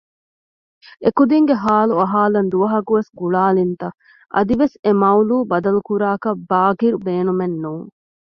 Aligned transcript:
އެކުދިންގެ 1.03 1.55
ޙާލު 1.63 1.93
އަހާލަން 2.01 2.49
ދުވަހަކުވެސް 2.53 3.11
ގުޅާލިންތަ؟ 3.19 3.87
އަދިވެސް 4.35 4.75
އެ 4.83 4.91
މަޥްޟޫޢު 5.01 5.35
ބަދަލުކުރާކަށް 5.51 6.41
ބާޤިރު 6.49 6.97
ބޭނުމެއް 7.05 7.57
ނޫން 7.63 7.87